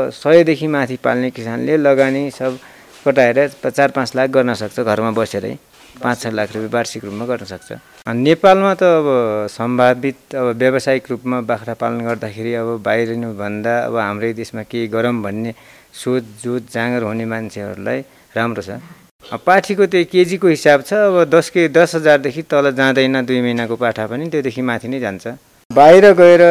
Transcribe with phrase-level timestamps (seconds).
[0.00, 2.58] सयदेखि माथि पाल्ने किसानले लगानी सब
[3.04, 5.52] कटाएर चार पाँच लाख गर्न सक्छ घरमा बसेरै।
[6.00, 7.72] पाँच छ लाख रुपियाँ वार्षिक रूपमा गर्न सक्छ।
[8.08, 9.08] नेपालमा त अब
[9.52, 15.52] सम्भावित अब व्यावसायिक रूपमा बाख्रा पालन गर्दाखेरि अब बाहिरिनुभन्दा अब हाम्रै देशमा केही गरौँ भन्ने
[15.92, 18.00] सोच जोत जाँगर हुने मान्छेहरूलाई
[18.32, 18.80] राम्रो छ।
[19.28, 24.08] पाठीको त्यो केजीको हिसाब छ अब दस के दस हजारदेखि तल जाँदैन दुई महिनाको पाठा
[24.08, 25.36] पनि त्योदेखि माथि नै जान्छ।
[25.70, 26.42] बाहिर गएर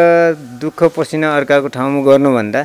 [0.62, 2.62] दुःख पसिना अर्काको ठाउँमा गर्नुभन्दा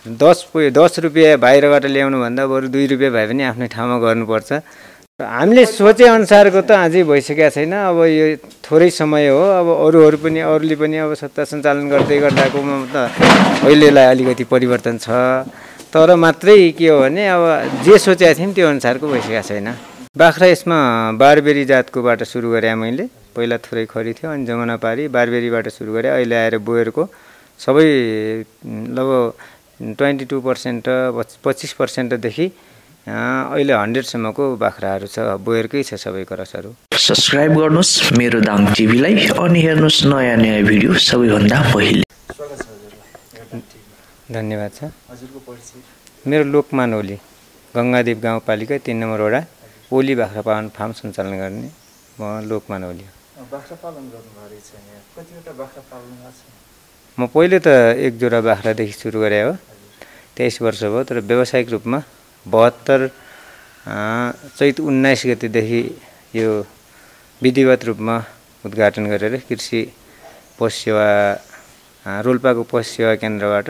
[0.00, 4.50] दस दस रुपियाँ बाहिरबाट ल्याउनुभन्दा बरु दुई रुपियाँ भए पनि आफ्नै ठाउँमा गर्नुपर्छ।
[5.20, 8.26] हामीले सोचे अनुसारको त अझै भइसकेको छैन। अब यो
[8.64, 12.96] थोरै समय हो। अब अरूहरू पनि अरूले पनि अब सत्ता सञ्चालन गर्दै गर्दाकोमा त
[13.68, 15.44] अहिलेलाई अलिकति परिवर्तन छ।
[15.92, 17.44] तर मात्रै के हो भने अब
[17.84, 19.68] जे सोचेको थियौँ त्यो अनुसारको भइसकेको छैन।
[20.16, 20.78] बाख्रा यसमा
[21.20, 23.04] बारबेरी जातकोबाट सुरु गरेँ मैले।
[23.36, 27.02] पहिला थोरै खरी थियो अनि जमुना पारी बारबेरीबाट सुरु गरेँ। अहिले आएर बोयरको
[27.60, 27.84] सबै
[28.96, 30.84] लगभग ट्वेन्टी टू पर्सेन्ट
[31.44, 32.46] पच्चिस पर्सेन्टदेखि
[33.08, 40.00] अहिले हन्ड्रेडसम्मको बाख्राहरू छ बोयरकै छ सबै क्रसहरू। सब्सक्राइब गर्नुहोस् मेरो दाङ टिभीलाई अनि हेर्नुहोस्
[40.12, 42.04] नयाँ नयाँ भिडियो सबैभन्दा पहिले।
[44.36, 44.80] धन्यवाद छ।
[46.28, 47.16] मेरो लोकमान ओली
[47.74, 49.40] गङ्गादेव गाउँपालिका तिन नम्बर वडा
[49.96, 51.68] ओली बाख्रा पालन फार्म सञ्चालन गर्ने
[52.20, 53.04] म लोकमान ओली
[53.48, 56.12] बाख्रा पालन गर्नुभएको रहेछ यहाँ। कतिवटा बाख्रा पालन
[57.18, 59.52] म पहिले त एक जोडा बाख्रादेखि सुरु गरेँ हो।
[60.36, 61.98] तेइस वर्ष भयो तर व्यावसायिक रूपमा
[62.46, 63.00] बहत्तर
[64.58, 65.82] चैत उन्नाइस गतिदेखि
[66.34, 66.48] यो
[67.42, 68.16] विधिवत रूपमा
[68.64, 69.80] उद्घाटन गरेर कृषि
[70.58, 71.08] पशु सेवा
[72.24, 73.68] रोल्पाको पशु सेवा केन्द्रबाट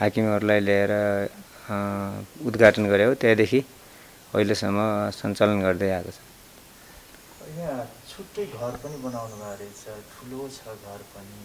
[0.00, 0.92] हाकिमहरूलाई ल्याएर
[2.48, 3.60] उद्घाटन गरे हो। त्यहाँदेखि
[4.34, 4.78] अहिलेसम्म
[5.18, 6.18] सञ्चालन गर्दै आएको छ।
[7.58, 11.38] यहाँ छुट्टै घर पनि बनाउनु भएको रहेछ ठुलो छ घर पनि।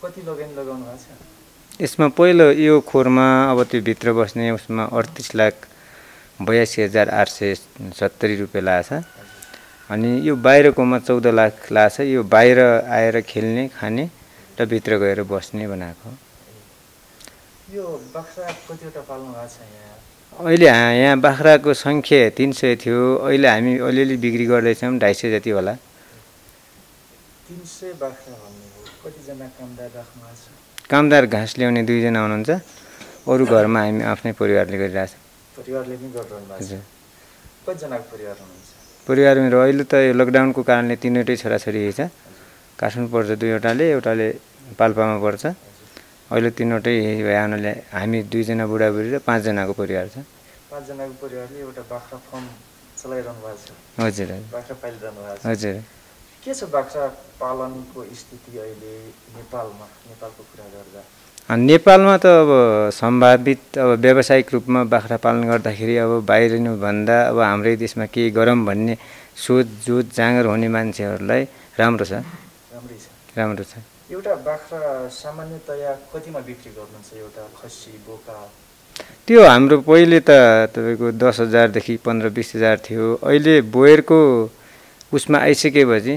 [0.00, 1.37] कति लगानी लगाउनु भएको छ?
[1.78, 5.54] यसमा पहिलो यो खोरमा अब त्यो भित्र बस्ने उसमा अडतिस लाख
[6.42, 7.54] बयासी हजार आठ सय
[7.94, 8.92] सत्तरी रुपियाँ लाग्छ
[9.90, 12.58] अनि यो बाहिरकोमा चौध लाख लाग्छ यो बाहिर
[12.98, 14.04] आएर खेल्ने खाने
[14.58, 16.08] र भित्र गएर बस्ने बनाएको।
[17.78, 19.96] यो बाख्रा कतिवटा पाल्नु भएको छ यहाँ?
[20.34, 25.50] अहिले यहाँ बाख्राको सङ्ख्या तिन सय थियो अहिले हामी अलिअलि बिक्री गर्दैछौँ ढाई सय जति
[25.54, 25.74] होला।
[27.46, 30.66] तिन सय बाख्रा भन्ने हो। कतिजना कामदार राख्नु भएको छ?
[30.88, 32.50] कामदार घाँस ल्याउने दुईजना हुनुहुन्छ।
[33.28, 35.04] अरू घरमा हामी आफ्नै परिवारले भएको
[38.64, 38.72] छ।
[39.04, 42.08] परिवार मेरो अहिले त यो लकडाउनको कारणले तिनवटै छोराछोरी छ।
[42.80, 44.28] काठमाडौँ पर्छ दुईवटाले एउटाले
[44.80, 45.44] पाल्पामा पर्छ।
[46.32, 50.24] अहिले तिनवटै भए हुनाले हामी दुईजना बुढाबुढी र पाँचजनाको परिवार छ।
[50.72, 52.44] पाँचजनाको परिवारले एउटा बाख्रा फार्म
[52.96, 53.70] चलाइरहनु भएको छ।
[54.00, 54.28] हजुर
[55.36, 55.76] छ। हजुर।
[56.44, 57.06] के छ बाख्रा
[57.40, 58.92] पालनको स्थिति अहिले
[59.36, 59.86] नेपालमा?
[60.08, 61.00] नेपालको कुरा गर्दा।
[61.48, 62.50] नेपालमा त अब
[62.92, 68.94] सम्भावित अब व्यावसायिक रूपमा बाख्रा पालन गर्दाखेरि अब बाहिरिनुभन्दा अब हाम्रै देशमा केही गरौँ भन्ने
[69.44, 71.42] सोच जोत जाँगर हुने मान्छेहरूलाई
[71.80, 72.12] राम्रो छ?
[72.72, 73.06] राम्रै छ।
[73.38, 73.74] राम्रो छ।
[74.12, 77.08] एउटा बाख्रा सामान्यतया कतिमा बिक्री गर्नुहुन्छ?
[77.22, 78.36] एउटा खसी बोका?
[79.26, 80.30] त्यो हाम्रो पहिले त
[80.74, 84.20] तपाईँको दस हजारदेखि पन्ध्र बिस हजार थियो। अहिले बोयरको
[85.12, 86.16] उसमा आइसकेपछि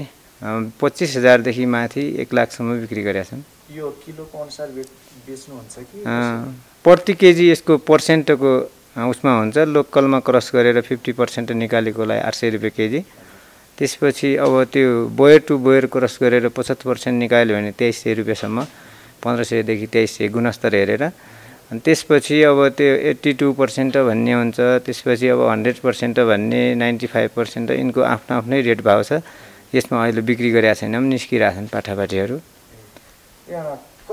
[0.80, 3.42] पच्चिस हजारदेखि माथि एक लाखसम्म बिक्री गरेका छन्।
[3.76, 4.88] यो किलोको अनुसार बेच
[5.26, 5.98] बेच्नुहुन्छ कि
[6.84, 8.50] प्रति केजी यसको पर्सेन्टको
[9.10, 13.00] उसमा हुन्छ। लोकलमा क्रस गरेर फिफ्टी पर्सेन्ट निकालेकोलाई आठ सय रुपियाँ केजी।
[13.78, 18.66] त्यसपछि अब त्यो बोयर टु बोयर क्रस गरेर पचहत्तर पर्सेन्ट निकाल्यो भने तेइस सय रुपियाँसम्म
[19.24, 21.02] पन्ध्र सयदेखि तेइस सय गुणस्तर हेरेर
[21.72, 27.06] अनि त्यसपछि अब त्यो एट्टी टू पर्सेन्ट भन्ने हुन्छ त्यसपछि अब हन्ड्रेड पर्सेन्ट भन्ने नाइन्टी
[27.08, 29.24] फाइभ पर्सेन्ट यिनको आफ्नो आफ्नै रेट भाउ छ।
[29.72, 32.36] यसमा अहिले बिक्री गरेका छैनौँ निस्किरहेका छन् पाठापाठीहरू।
[33.48, 34.12] भएको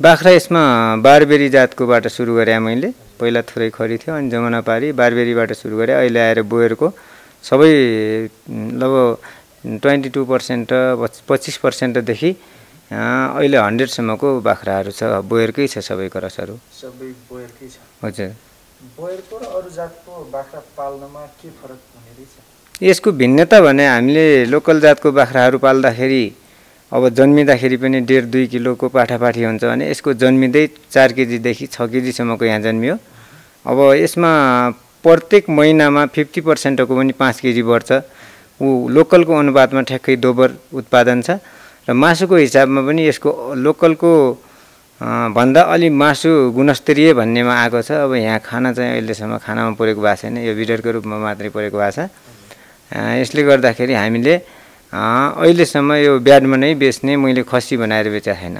[0.00, 0.62] बाख्रा यसमा
[1.06, 2.90] बारबेरी जातकोबाट सुरु गरेँ मैले।
[3.22, 6.86] पहिला थोरै खरी थियो अनि जमुना पारी बारबेरीबाट सुरु गरेँ। अहिले आएर बोयरको।
[7.46, 7.70] सबै
[8.82, 10.68] लगभग ट्वेन्टी टू पर्सेन्ट
[11.30, 12.30] पच्चिस पर्सेन्टदेखि
[12.92, 16.54] अहिले हन्ड्रेडसम्मको बाख्राहरू छ बोयरकै छ सबै क्रसहरू?
[16.80, 18.30] सबै बोयरकै छ। हजुर।
[18.98, 22.34] बोयरको र अरू जातको बाख्रा पाल्नमा के फरक हुने रहेछ?
[22.82, 26.24] यसको भिन्नता भने हामीले लोकल जातको बाख्राहरू पाल्दाखेरि
[26.92, 32.44] अब जन्मिँदाखेरि पनि डेढ दुई किलोको पाठापाठी हुन्छ भने यसको जन्मिँदै चार केजीदेखि छ केजीसम्मको
[32.44, 32.96] यहाँ जन्मियो।
[33.64, 34.32] अब यसमा
[35.00, 37.90] प्रत्येक महिनामा फिफ्टी पर्सेन्टको पनि पाँच केजी बढ्छ।
[38.60, 41.40] ऊ लोकलको अनुपातमा ठ्याक्कै दोबर उत्पादन छ।
[41.88, 44.12] र मासुको हिसाबमा पनि यसको लोकलको
[45.34, 50.16] भन्दा अलि मासु गुणस्तरीय भन्नेमा आएको छ। अब यहाँ खाना चाहिँ अहिलेसम्म खानामा परेको भएको
[50.22, 52.06] छैन यो बिडरको रूपमा मात्रै परेको भएको छ
[53.18, 54.34] यसले गर्दाखेरि हामीले
[54.92, 58.56] अहिलेसम्म यो ब्याडमा नै बेच्ने मैले खसी बनाएर बेचेको छैन।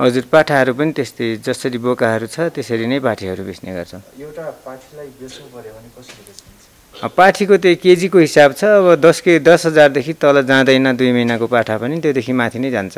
[0.00, 5.44] हजुर पाठाहरू पनि त्यस्तै जसरी बोकाहरू छ त्यसरी नै पाठीहरू बेच्ने गर्छौँ। एउटा पाठीलाई बेच्नु
[5.52, 6.63] पऱ्यो भने कसरी बेच्नुहुन्छ?
[6.63, 6.63] अब
[6.94, 11.76] पाठीको त्यो केजीको हिसाब छ अब दस के दस हजारदेखि तल जाँदैन दुई महिनाको पाठा
[11.82, 12.96] पनि त्योदेखि माथि नै जान्छ।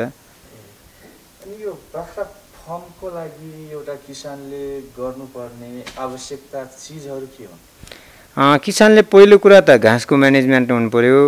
[1.57, 4.63] यो बाख्रा फर्मको लागि एउटा किसानले
[4.93, 7.59] गर्नुपर्ने आवश्यकता चिजहरू के हुन्?
[8.37, 11.19] अँ, किसानले पहिलो कुरा त घाँसको म्यानेजमेन्ट हुनु पऱ्यो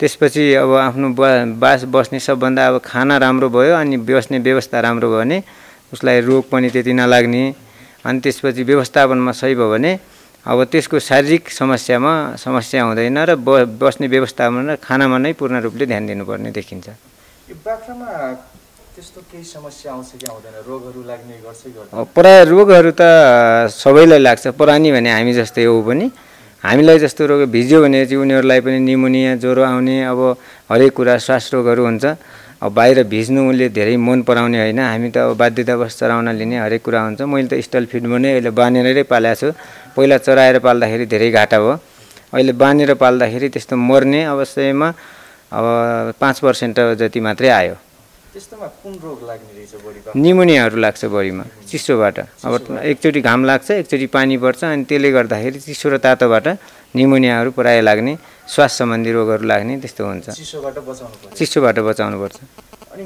[0.00, 5.08] त्यसपछि अब आफ्नो बा बास बस्ने सबभन्दा अब खाना राम्रो भयो अनि बस्ने व्यवस्था राम्रो
[5.10, 5.42] भयो भने
[5.92, 7.44] उसलाई रोग पनि त्यति नलाग्ने।
[8.06, 9.92] अनि त्यसपछि व्यवस्थापनमा सही भयो भने
[10.42, 15.86] अब त्यसको शारीरिक समस्यामा समस्या हुँदैन र ब बस्ने व्यवस्थापन र खानामा नै पूर्ण रूपले
[15.86, 16.86] ध्यान दिनुपर्ने देखिन्छ।
[17.46, 18.08] यो बाख्रामा
[18.92, 20.54] त्यस्तो केही समस्या आउँछ कि आउँदैन?
[20.66, 21.94] रोगहरू लाग्ने गर्छ कि गर्दैन?
[21.94, 23.02] अब प्रायः रोगहरू त
[23.70, 26.10] सबैलाई लाग्छ। पुरानी भने हामी जस्तै हो पनि।
[26.62, 30.20] हामीलाई जस्तो रोग भिज्यो भने चाहिँ उनीहरूलाई पनि निमोनिया ज्वरो आउने अब
[30.70, 32.04] हरेक कुरा श्वास रोगहरू हुन्छ।
[32.62, 36.82] अब बाहिर भिज्नु उसले धेरै मन पराउने होइन। हामी त अब बाध्यतावश चराउन लिने हरेक
[36.86, 39.48] कुरा हुन्छ। मैले त स्टल फिडमा नै अहिले बाँधेरै पालेको छु।
[39.98, 41.74] पहिला चराएर पाल्दाखेरि धेरै घाटा भयो।
[42.32, 44.88] अहिले बाँधेर पाल्दाखेरि त्यस्तो मर्ने अवश्यमा
[45.52, 45.64] अब
[46.22, 47.74] पाँच पर्सेन्ट जति मात्रै आयो।
[48.32, 52.16] त्यस्तोमा कुन रोग लाग्ने रहेछ बढी निमोनियाहरू लाग्छ बढीमा चिसोबाट।
[52.46, 56.46] अब एकचोटि घाम लाग्छ एकचोटि पानी पर्छ अनि त्यसले गर्दाखेरि चिसो र तातोबाट
[56.94, 58.12] निमोनियाहरू प्रायः लाग्ने
[58.52, 62.36] श्वास सम्बन्धी रोगहरू लाग्ने त्यस्तो हुन्छ। चिसोबाट बचाउनु पर्छ। चिसोबाट बचाउनुपर्छ
[62.92, 63.04] अनि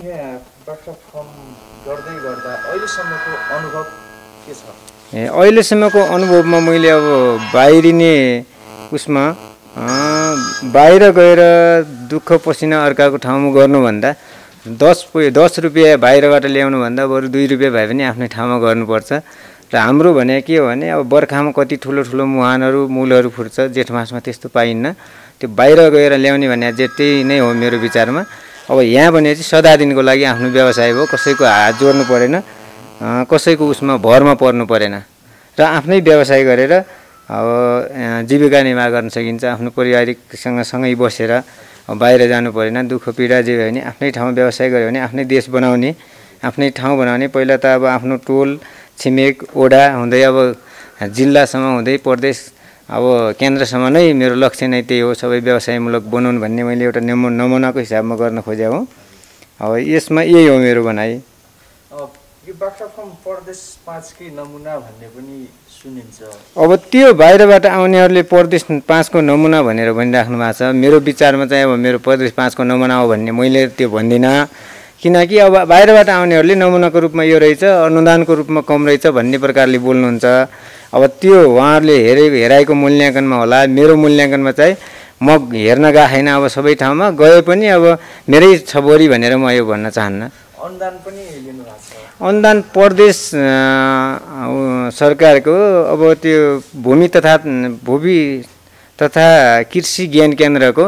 [5.15, 7.07] ए अहिलेसम्मको अनुभवमा मैले अब
[7.55, 8.15] बाहिरिने
[8.93, 9.25] उसमा
[10.75, 11.41] बाहिर गएर
[12.11, 14.11] दुःख पसिना अर्काको ठाउँमा गर्नुभन्दा
[14.83, 14.99] दस
[15.39, 19.11] दस रुपियाँ बाहिरबाट ल्याउनुभन्दा बरु दुई रुपियाँ भए पनि आफ्नै ठाउँमा गर्नुपर्छ।
[19.73, 23.91] र हाम्रो भने के हो भने अब बर्खामा कति ठुलो ठुलो मुहानहरू मूलहरू फुट्छ जेठ
[23.91, 24.93] मासमा त्यस्तो पाइन्न।
[25.39, 28.23] त्यो बाहिर गएर ल्याउने भने चाहिँ त्यही नै हो मेरो विचारमा।
[28.71, 32.35] अब यहाँ भने चाहिँ सदा दिनको लागि आफ्नो व्यवसाय हो कसैको हात जोड्नु परेन
[33.27, 34.95] कसैको उसमा भरमा पर्नु परेन।
[35.59, 36.73] र आफ्नै व्यवसाय गरेर
[37.27, 37.47] अब
[38.31, 41.33] जीविका निर्वाह गर्न सकिन्छ आफ्नो पारिवारिकसँग सँगै बसेर
[41.91, 45.51] बाहिर जानु परेन दुःख पीडा जे भयो भने आफ्नै ठाउँमा व्यवसाय गऱ्यो भने आफ्नै देश
[45.51, 45.91] बनाउने
[46.47, 48.51] आफ्नै ठाउँ बनाउने। पहिला त अब आफ्नो टोल
[48.99, 50.37] छिमेक ओडा हुँदै अब
[51.17, 52.39] जिल्लासम्म हुँदै प्रदेश
[52.87, 53.05] अब
[53.41, 57.79] केन्द्रसम्म नै मेरो लक्ष्य नै त्यही हो सबै व्यवसायमूलक बनाउनु भन्ने मैले एउटा नमु नमुनाको
[57.83, 58.81] हिसाबमा गर्न खोजेको हो।
[59.61, 61.13] अब यसमा यही हो मेरो भनाइ।
[62.47, 66.19] यो प्रदेश पाँचकै नमुना भन्ने पनि सुनिन्छ।
[66.55, 71.75] अब त्यो बाहिरबाट आउनेहरूले प्रदेश पाँचको नमुना भनेर भनिराख्नु भएको छ। मेरो विचारमा चाहिँ अब
[71.83, 74.47] मेरो प्रदेश पाँचको नमुना हो भन्ने मैले त्यो भन्दिनँ।
[75.03, 80.25] किनकि अब बाहिरबाट आउनेहरूले नमुनाको रूपमा यो रहेछ अनुदानको रूपमा कम रहेछ भन्ने प्रकारले बोल्नुहुन्छ।
[80.97, 84.75] अब त्यो उहाँहरूले हेरे हेराएको मूल्याङ्कनमा होला। मेरो मूल्याङ्कनमा चाहिँ
[85.23, 87.85] म हेर्न गएको छैन अब सबै ठाउँमा। गए पनि अब
[88.29, 90.23] मेरै छ बोरी भनेर म यो भन्न चाहन्न।
[90.57, 91.23] अनुदान पनि
[92.17, 93.17] अनुदान प्रदेश
[94.97, 95.57] सरकारको
[95.93, 96.41] अब त्यो
[96.85, 97.35] भूमि तथा
[97.87, 98.19] भूमि
[98.99, 99.29] तथा
[99.73, 100.85] कृषि ज्ञान केन्द्रको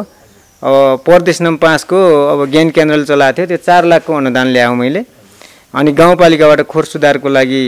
[0.63, 1.99] अब प्रदेश नम्बर पाँचको
[2.33, 5.03] अब ज्ञान केन्द्रले चलाएको थियो त्यो चार लाखको अनुदान ल्याएँ मैले।
[5.71, 7.63] अनि गाउँपालिकाबाट खोर सुधारको लागि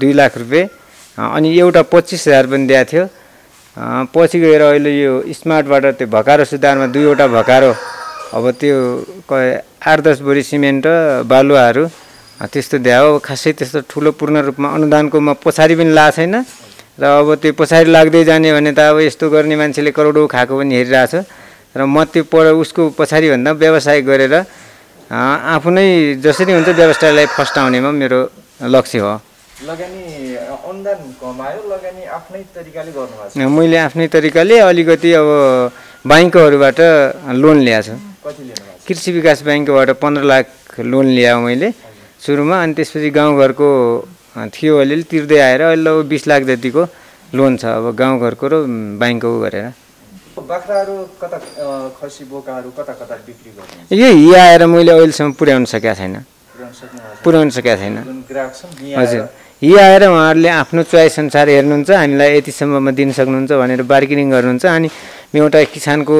[0.00, 3.04] दुई लाख रुपियाँ अनि एउटा पच्चिस हजार पनि दिएको थियो।
[4.08, 7.72] पछि गएर अहिले यो स्मार्टबाट त्यो भकारो सुधारमा दुईवटा भकारो
[8.32, 8.76] अब त्यो
[9.84, 11.84] आठ दस बोरी सिमेन्ट र बालुवाहरू
[12.40, 16.34] त्यस्तो दियो अब खासै त्यस्तो ठुलो पूर्ण रूपमा अनुदानको म पछाडि पनि लाएको छैन।
[16.96, 20.72] र अब त्यो पछाडि लाग्दै जाने भने त अब यस्तो गर्ने मान्छेले करोडौँ खाएको पनि
[20.72, 21.24] हेरिरहेको छ
[21.74, 25.86] र म त्यो पर उसको पछाडि भन्दा व्यवसाय गरेर अँ, आफू नै
[26.22, 28.20] जसरी हुन्छ व्यवसायलाई फस्टाउनेमा मेरो
[28.74, 29.14] लक्ष्य हो।
[29.66, 30.02] लगानी
[30.70, 33.50] अनुदान कमायो लगानी आफ्नै तरिकाले गर्नुभएको छ?
[33.50, 35.28] मैले आफ्नै तरिकाले अलिकति अब
[36.06, 36.80] ब्याङ्कहरूबाट
[37.42, 37.94] लोन ल्याएको छु।
[38.86, 40.46] कृषि विकास ब्याङ्कबाट पन्ध्र लाख
[40.78, 41.68] लोन ल्याएँ मैले
[42.22, 43.68] सुरुमा अनि त्यसपछि गाउँघरको
[44.54, 46.82] थियो अलिअलि तिर्दै आएर अहिले बिस लाख जतिको
[47.34, 48.54] लोन छ अब गाउँघरको र
[49.00, 49.66] ब्याङ्कको गरेर।
[50.40, 51.66] छ बाख्राहरू कता अ,
[52.00, 56.14] खसी बोकाहरू कता कता बिक्री गर्नुहुन्छ यो हि आएर मैले अहिलेसम्म पुर्याउन सकेको छैन?
[57.24, 59.28] पुर्याउन सकेको छैन। यहीँ हजुर आएर।
[59.62, 64.88] हि आएर उहाँहरूले आफ्नो चोइस अनुसार हेर्नुहुन्छ हामीलाई यतिसम्ममा दिन सक्नुहुन्छ भनेर बार्गेनिङ गर्नुहुन्छ अनि
[65.30, 66.16] म एउटा किसानको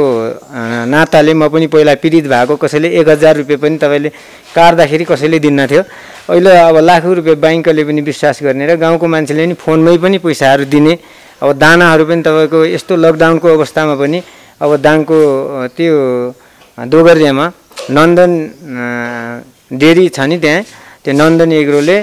[0.92, 4.10] नाताले म पनि पहिला पीडित भएको कसैले एक हजार रुपियाँ पनि तपाईँले
[4.54, 5.82] काट्दाखेरि कसैले दिन्न थियो।
[6.30, 10.64] अहिले अब लाखौँ रुपियाँ ब्याङ्कले पनि विश्वास गर्ने र गाउँको मान्छेले पनि फोनमै पनि पैसाहरू
[10.68, 10.94] दिने
[11.42, 14.18] अब दानाहरू पनि तपाईँको यस्तो लकडाउनको अवस्थामा पनि
[14.60, 15.18] अब दाङको
[15.76, 15.94] त्यो
[16.78, 17.46] अँ, दोगरियामा
[17.96, 18.32] नन्दन
[19.72, 20.62] डेरी छ नि त्यहाँ।
[21.04, 21.98] त्यो नन्दन एग्रोले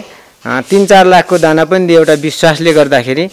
[0.70, 3.26] तिन चार लाखको दाना पनि दियो एउटा विश्वासले गर्दाखेरि।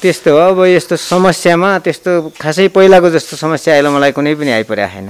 [0.00, 4.88] त्यस्तो हो। अब यस्तो समस्यामा त्यस्तो खासै पहिलाको जस्तो समस्या अहिले मलाई कुनै पनि आइपरेको
[4.88, 5.08] छैन।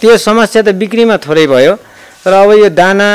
[0.00, 1.74] त्यो समस्या त बिक्रीमा थोरै भयो
[2.24, 3.08] तर अब यो दाना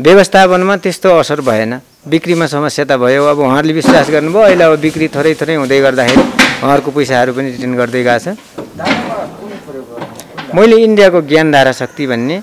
[0.00, 1.72] व्यवस्थापनमा त्यस्तो असर भएन।
[2.06, 6.22] बिक्रीमा समस्या त भयो। अब उहाँहरूले विश्वास गर्नुभयो अहिले अब बिक्री थोरै थोरै हुँदै गर्दाखेरि
[6.62, 8.26] उहाँहरूको पैसाहरू पनि रिटर्न गर्दै गएको छ।
[10.54, 12.36] मैले इन्डियाको ज्ञानधारा शक्ति भन्ने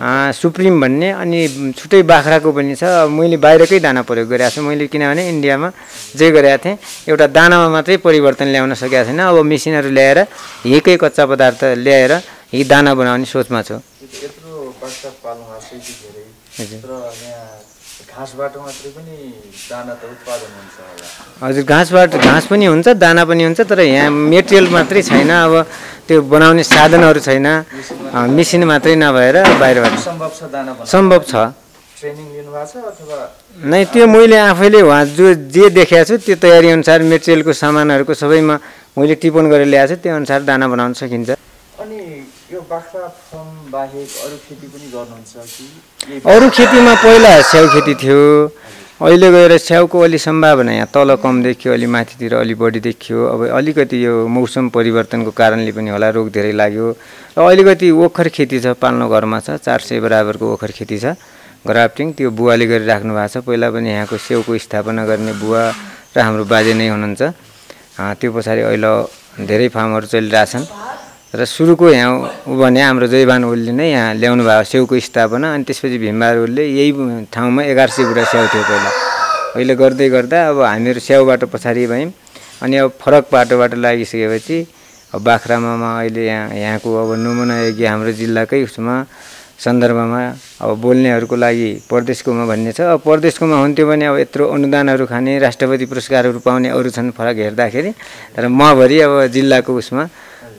[0.00, 1.38] सुप्रिम भन्ने अनि
[1.76, 5.68] छुट्टै बाख्राको पनि छ। मैले बाहिरकै दाना प्रयोग गरेको छु। मैले किनभने इन्डियामा
[6.16, 6.76] जे गरेको थिएँ
[7.12, 10.18] एउटा दानामा मात्रै परिवर्तन ल्याउन सकेको छैन। अब मेसिनहरू ल्याएर
[10.64, 12.12] यहीँकै कच्चा पदार्थ ल्याएर
[12.56, 13.76] यही दाना बनाउने सोचमा छु।
[18.00, 19.16] हजुर। घाँसबाट मात्रै पनि
[19.70, 21.06] दाना त उत्पादन हुन्छ होला।
[21.46, 25.54] हजुर घाँसबाट घाँस पनि हुन्छ दाना पनि हुन्छ तर यहाँ मेटेरियल मात्रै छैन अब
[26.08, 27.46] त्यो बनाउने साधनहरू छैन।
[28.36, 30.90] मेसिन मात्रै नभएर बाहिरबाट। सम्भव छ दाना बनाउनु?
[30.90, 31.34] सम्भव छ।
[32.00, 33.18] ट्रेनिङ लिनुभएको छ अथवा
[33.70, 38.56] नै त्यो मैले आफैले उहाँ जो जे देखाएको छु त्यो तयारी अनुसार मेटेरियलको सामानहरूको सबैमा
[38.96, 41.30] मैले टिपन गरेर ल्याएको छु त्यो अनुसार दाना बनाउन सकिन्छ।
[41.76, 41.98] अनि
[42.50, 42.66] अरू
[46.26, 48.18] अरू खेतीमा पहिला स्याउ खेती थियो।
[49.06, 53.40] अहिले गएर स्याउको अलि सम्भावना यहाँ तल कम देखियो अलि माथितिर अलि बढी देखियो। अब
[53.54, 56.88] अलिकति यो मौसम परिवर्तनको कारणले पनि होला रोग धेरै लाग्यो।
[57.38, 61.14] र अलिकति ओखर खेती छ पाल्नो घरमा छ चार सय बराबरको ओखर खेती छ।
[61.62, 65.62] ग्राफ्टिङ त्यो बुवाले गरिराख्नु भएको छ। पहिला पनि यहाँको स्याउको स्थापना गर्ने बुवा
[66.16, 67.22] र हाम्रो बाजे नै हुनुहुन्छ।
[68.18, 68.90] त्यो पछाडि अहिले
[69.46, 70.89] धेरै फार्महरू चलिरहेछन्।
[71.30, 75.62] र सुरुको यहाँ ऊ भने हाम्रो जयवान ओलीले नै यहाँ ल्याउनु भएको स्याउको स्थापना अनि
[75.62, 76.90] त्यसपछि भीमबहादुर ओलीले यही
[77.30, 78.90] ठाउँमा एघार सय बुढा स्याउ थियो पहिला।
[79.54, 82.10] अहिले गर्दै गर्दा अब हामीहरू स्याउबाट पछाडि भयौँ
[82.66, 84.58] अनि अब फरक बाटोबाट लागिसकेपछि
[85.14, 88.94] अब बाख्रामा म अहिले यहाँ यहाँको अब नमुना यज्ञ हाम्रो जिल्लाकै उसमा
[89.54, 90.22] सन्दर्भमा
[90.66, 95.84] अब बोल्नेहरूको लागि परदेशकोमा भन्ने छ। अब परदेशकोमा हुन्थ्यो भने अब यत्रो अनुदानहरू खाने राष्ट्रपति
[95.86, 97.90] पुरस्कारहरू पाउने अरू छन् फरक हेर्दाखेरि।
[98.34, 100.04] तर मभरि अब जिल्लाको उसमा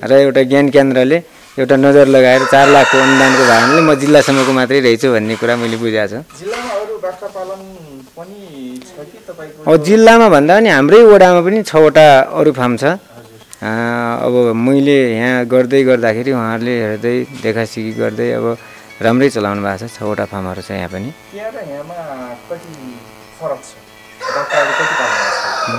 [0.09, 1.17] र एउटा ज्ञान केन्द्रले
[1.59, 6.09] एउटा नजर लगाएर चार लाखको अनुदानको भावनाले म जिल्लासम्मको मात्रै रहेछु भन्ने कुरा मैले बुझाएको
[6.11, 6.19] छु।
[9.67, 12.05] अब जिल्लामा भन्दा पनि हाम्रै वडामा पनि छवटा
[12.39, 12.83] अरू फार्म छ।
[13.61, 17.15] अब मैले यहाँ गर्दै गर्दाखेरि उहाँहरूले हेर्दै
[17.45, 18.45] देखासिखी गर्दै अब
[19.05, 21.09] राम्रै चलाउनु भएको छ। छवटा फार्महरू छ यहाँ पनि।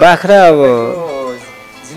[0.03, 0.61] बाख्रा अब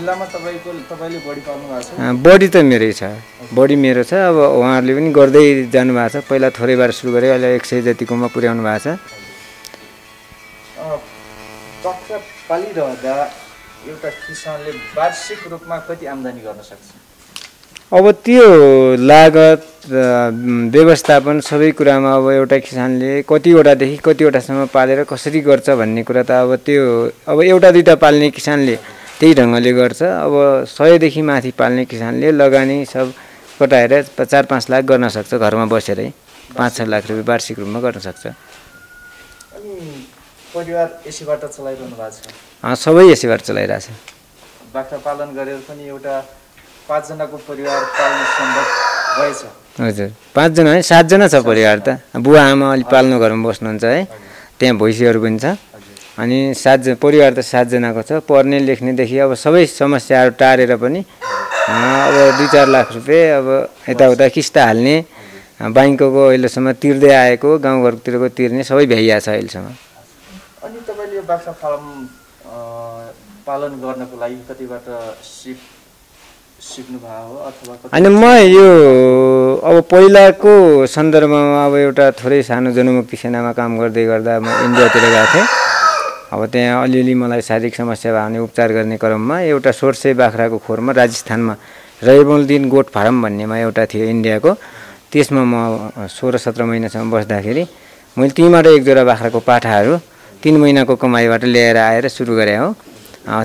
[0.06, 1.98] जिल्लामा तपाईँको तपाईँले बढी भएको छ?
[2.22, 3.10] बढी त मेरै छ।
[3.50, 7.64] बढी मेरो छ। अब उहाँहरूले पनि गर्दै जानुभएको छ। पहिला थोरैबाट सुरु गरेँ अहिले एक
[7.66, 9.02] सय जतिकोमा पुर्याउनु भएको छ।
[10.78, 10.98] अँ,
[11.82, 13.14] बाख्रा पालिरहँदा
[13.90, 16.86] एउटा किसानले वार्षिक रूपमा कति आम्दानी गर्न सक्छ?
[17.90, 18.46] अब त्यो
[19.10, 19.62] लागत
[20.70, 26.50] व्यवस्थापन सबै कुरामा अब एउटा किसानले कतिवटादेखि कतिवटासम्म पालेर कसरी गर्छ भन्ने कुरा त अब
[26.62, 26.82] त्यो
[27.26, 28.74] अब एउटा दुइटा पाल्ने किसानले
[29.20, 30.34] त्यही ढङ्गले गर्छ। अब
[30.68, 33.06] सयदेखि माथि पाल्ने किसानले लगानी सब
[33.60, 36.08] कटाएर चार पाँच लाख गर्न सक्छ घरमा बसेरै।
[36.52, 38.24] पाँच छ लाख रुपियाँ वार्षिक रूपमा गर्न सक्छ।
[40.54, 42.28] परिवार यसैबाट चलाइरहनु भएको छ?
[42.64, 43.86] सबै यसैबाट चलाइरहेछ
[44.72, 46.14] बाख्रा पालन गरेर पनि एउटा
[46.88, 48.66] पाँचजनाको परिवार पाल्न सम्भव
[49.16, 49.40] भएछ।
[49.80, 54.00] हजुर। पाँचजना है सातजना छ परिवार त। बुवा आमा अलिक पाल्नु घरमा बस्नुहुन्छ है।
[54.60, 55.56] त्यहाँ भैँसीहरू पनि छ।
[56.16, 62.48] अनि सातजना परिवार त सातजनाको छ। पढ्ने लेख्नेदेखि अब सबै समस्याहरू टारेर पनि अब दुई
[62.54, 63.48] चार लाख रुपियाँ अब
[63.88, 64.96] यताउता किस्ता हाल्ने
[65.76, 69.68] ब्याङ्कको अहिलेसम्म तिर्दै आएको गाउँघरतिरको तिर्ने सबै भ्याइएको छ अहिलेसम्म।
[70.64, 71.84] अनि तपाईँले यो बाख्रा फार्म
[73.46, 74.86] पालन गर्नको लागि कतिबाट
[75.22, 75.58] सिप
[76.66, 78.24] सिक्नु भएको हो अथवा कति- अनि म
[78.56, 78.68] यो
[79.68, 80.52] अब पहिलाको
[80.96, 85.46] सन्दर्भमा अब एउटा थोरै सानो जनमुक्ति सेनामा काम गर्दै गर्दा म इन्डियातिर गएको थिएँ।
[86.32, 90.92] अब त्यहाँ अलिअलि मलाई शारीरिक समस्या भयो भने उपचार गर्ने क्रममा एउटा सोर्से बाख्राको खोरमा
[90.92, 91.54] राजस्थानमा
[92.02, 94.50] रैबोलदिन गोठ फार्म भन्नेमा एउटा थियो इन्डियाको।
[95.12, 95.54] त्यसमा म
[96.10, 97.64] सोह्र सत्र महिनासम्म बस्दाखेरि
[98.18, 99.94] मैले त्यहीँबाट एक बाख्राको पाठाहरू
[100.42, 102.74] तिन महिनाको कमाइबाट ल्याएर आएर सुरु गरेँ हो।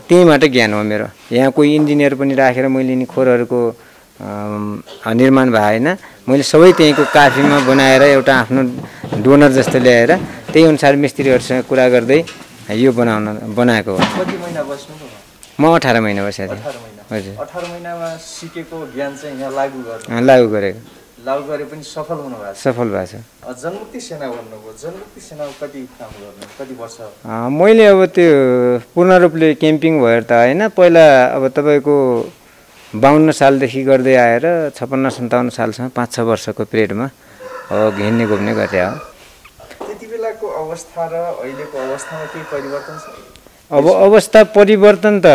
[0.10, 3.60] त्यहीँबाट ज्ञान हो मेरो। यहाँ कोही इन्जिनियर पनि राखेर मैले नि खोरहरूको
[5.22, 5.88] निर्माण भएन।
[6.28, 8.62] मैले सबै त्यहीँको काफीमा बनाएर एउटा आफ्नो
[9.22, 10.12] डोनर जस्तो ल्याएर
[10.50, 12.20] त्यही अनुसार मिस्त्रीहरूसँग कुरा गर्दै
[12.72, 13.25] यो बनाउन
[13.56, 15.18] बनाएको हो। कति महिना बस्नुभयो?
[15.60, 16.63] म अठार महिना बसेको थिएँ।
[17.12, 17.36] हजुर।
[17.68, 20.80] महिनामा सिकेको ज्ञान चाहिँ यहाँ लागू गर्नु। लागु गरेको।
[21.22, 25.54] लागू गरे पनि सफल हुनु भएको छ। सफल भएको छ। जनमुक्ति सेना भन्नुभयो जनमुक्ति सेनामा
[25.62, 26.98] कति काम गर्नु कति वर्ष?
[27.28, 28.30] मैले अब त्यो
[28.96, 31.96] पूर्ण रूपले क्याम्पिङ भएर त होइन पहिला अब तपाईँको
[32.94, 37.08] बाहन्न सालदेखि गर्दै आएर छप्पन्न सन्ताउन्न सालसम्म पाँच छ वर्षको पिरियडमा
[37.72, 38.92] अब घिन्ने घुम्ने गरे हो
[40.72, 43.06] अवस्था र अहिलेको अवस्थामा केही परिवर्तन छ?
[43.72, 45.28] अब अवस्था परिवर्तन त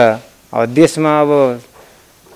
[0.49, 1.31] अब देशमा अब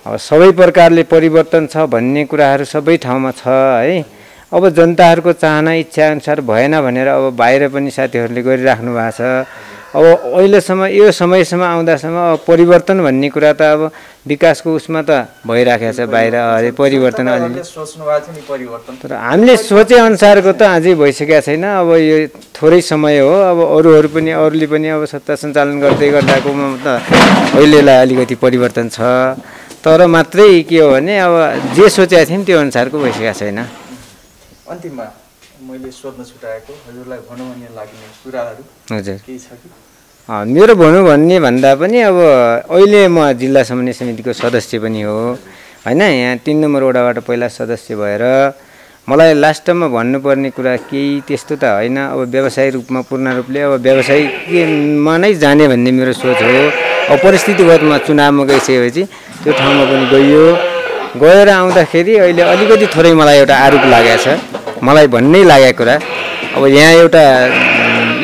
[0.07, 4.05] अब सबै प्रकारले परिवर्तन छ भन्ने कुराहरू सबै ठाउँमा छ है।
[4.53, 9.49] अब जनताहरूको चाहना इच्छाअनुसार भएन भनेर अब बाहिर पनि साथीहरूले गरिराख्नु भएको छ।
[9.91, 10.05] अब
[10.39, 13.91] अहिलेसम्म यो समयसम्म आउँदासम्म अब परिवर्तन भन्ने कुरा त अब
[14.23, 17.63] विकासको उसमा त भइराखेको छ बाहिर अरे परिवर्तन अलिअलि
[19.03, 22.17] तर हामीले सोचे अनुसारको त अझै भइसकेको छैन। अब यो
[22.55, 27.03] थोरै समय हो। अब अरूहरू पनि अरूले पनि अब सत्ता सञ्चालन गर्दै गर्दाकोमा त
[27.59, 28.99] अहिलेलाई अलिकति परिवर्तन छ।
[29.83, 31.35] तर मात्रै के हो भने अब
[31.75, 33.59] जे सोचेका थियौँ त्यो अनुसारको भइसकेको छैन।
[34.71, 35.07] अन्तिममा
[35.61, 38.63] मैले सोध्न छुट्याएको हजुरलाई भनौँ भन्ने लाग्ने कुराहरू
[38.97, 39.69] हजुर। केही छ कि?
[40.29, 42.17] मेरो भनौँ भन्ने भन्दा पनि अब
[42.71, 45.37] अहिले म जिल्ला समन्वय समितिको सदस्य पनि हो।
[45.85, 48.25] होइन यहाँ तिन नम्बर वडाबाट पहिला सदस्य भएर
[49.09, 55.15] मलाई लास्टमा भन्नुपर्ने कुरा केही त्यस्तो त होइन। अब व्यवसायिक रूपमा पूर्ण रूपले अब व्यवसायिकमा
[55.21, 56.61] नै जाने भन्ने मेरो सोच हो।
[57.13, 59.03] अब परिस्थितिगतमा चुनावमा गइसकेपछि
[59.45, 60.45] त्यो ठाउँमा पनि गइयो।
[61.21, 64.27] गएर आउँदाखेरि अहिले अलिकति थोरै मलाई एउटा आरोप लागेको छ।
[64.83, 65.95] मलाई भन्नै लागेको कुरा
[66.57, 67.25] अब यहाँ एउटा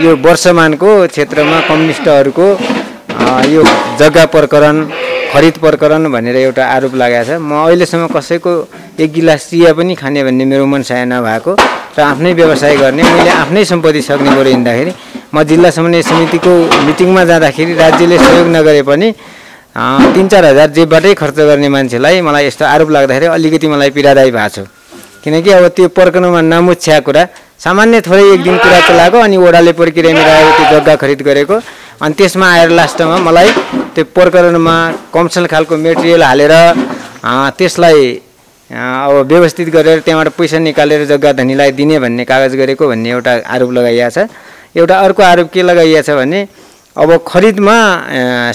[0.05, 2.47] यो वर्षमानको क्षेत्रमा कम्युनिस्टहरूको
[3.55, 3.61] यो
[4.01, 4.77] जग्गा प्रकरण
[5.33, 8.53] खरिद प्रकरण भनेर एउटा आरोप लागेको छ। म अहिलेसम्म कसैको
[9.01, 11.53] एक गिलास चिया पनि खाने भन्ने मेरो मनसाय नभएको
[11.97, 14.93] र आफ्नै व्यवसाय गर्ने मैले आफ्नै सम्पत्ति सक्ने बरु हिँड्दाखेरि
[15.35, 16.53] म जिल्ला समन्वय समितिको
[16.87, 19.09] मिटिङमा जाँदाखेरि राज्यले सहयोग नगरे पनि
[20.17, 24.49] तिन चार हजार जेबबाटै खर्च गर्ने मान्छेलाई मलाई यस्तो आरोप लाग्दाखेरि अलिकति मलाई पीडादायी भएको
[24.55, 24.65] छु।
[25.27, 27.23] किनकि अब त्यो प्रकरणमा नमुछ्या कुरा
[27.59, 31.57] सामान्य थोरै एक दिन कुरा चलाएको अनि ओडाले प्रक्रिया मिलाएर त्यो जग्गा खरिद गरेको।
[31.99, 33.49] अनि त्यसमा आएर लास्टमा मलाई
[33.95, 34.77] त्यो प्रकरणमा
[35.15, 36.55] कमसल खालको मेटेरियल हालेर
[37.59, 38.03] त्यसलाई
[38.71, 43.71] अब व्यवस्थित गरेर त्यहाँबाट पैसा निकालेर जग्गा धनीलाई दिने भन्ने कागज गरेको भन्ने एउटा आरोप
[43.79, 44.31] लगाइएको छ।
[44.79, 46.41] एउटा अर्को आरोप के लगाइएको छ भने
[47.03, 47.77] अब खरिदमा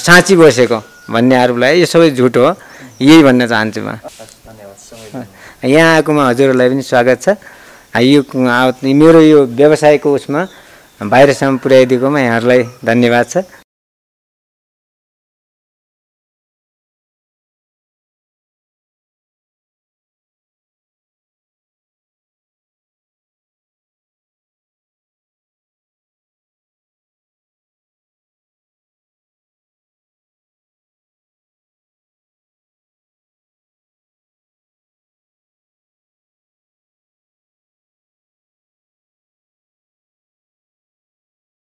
[0.08, 0.80] साँची बसेको
[1.12, 2.48] भन्ने आरोप लगायो यो सबै झुट हो
[3.02, 4.00] यही भन्न चाहन्छु म।
[5.64, 7.38] यहाँ आएकोमा हजुरहरूलाई पनि स्वागत छ।
[8.02, 8.22] यो
[8.98, 10.42] मेरो यो व्यवसायको उसमा
[11.02, 13.61] बाहिरसम्म पुर्याइदिएकोमा यहाँहरूलाई धन्यवाद छ।